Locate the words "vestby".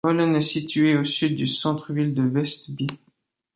2.23-2.87